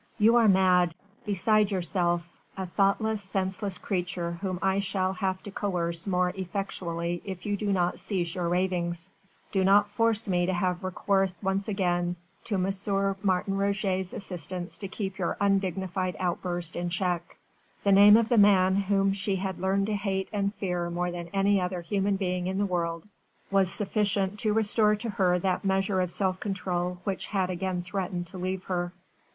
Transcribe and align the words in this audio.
"You 0.17 0.35
are 0.37 0.47
mad, 0.47 0.95
beside 1.27 1.69
yourself, 1.69 2.27
a 2.57 2.65
thoughtless, 2.65 3.21
senseless 3.21 3.77
creature 3.77 4.39
whom 4.41 4.57
I 4.59 4.79
shall 4.79 5.13
have 5.13 5.43
to 5.43 5.51
coerce 5.51 6.07
more 6.07 6.31
effectually 6.35 7.21
if 7.23 7.45
you 7.45 7.55
do 7.55 7.71
not 7.71 7.99
cease 7.99 8.33
your 8.33 8.49
ravings. 8.49 9.09
Do 9.51 9.63
not 9.63 9.91
force 9.91 10.27
me 10.27 10.47
to 10.47 10.53
have 10.53 10.83
recourse 10.83 11.43
once 11.43 11.67
again 11.67 12.15
to 12.45 12.55
M. 12.55 12.71
Martin 13.21 13.55
Roget's 13.57 14.11
assistance 14.11 14.79
to 14.79 14.87
keep 14.87 15.19
your 15.19 15.37
undignified 15.39 16.15
outburst 16.17 16.75
in 16.75 16.89
check." 16.89 17.37
The 17.83 17.91
name 17.91 18.17
of 18.17 18.29
the 18.29 18.39
man 18.39 18.73
whom 18.77 19.13
she 19.13 19.35
had 19.35 19.59
learned 19.59 19.85
to 19.85 19.93
hate 19.93 20.29
and 20.33 20.51
fear 20.55 20.89
more 20.89 21.11
than 21.11 21.27
any 21.27 21.61
other 21.61 21.81
human 21.81 22.15
being 22.15 22.47
in 22.47 22.57
the 22.57 22.65
world 22.65 23.03
was 23.51 23.71
sufficient 23.71 24.39
to 24.39 24.51
restore 24.53 24.95
to 24.95 25.11
her 25.11 25.37
that 25.37 25.63
measure 25.63 26.01
of 26.01 26.09
self 26.09 26.39
control 26.39 26.97
which 27.03 27.27
had 27.27 27.51
again 27.51 27.83
threatened 27.83 28.25
to 28.25 28.39
leave 28.39 28.63
her. 28.63 28.93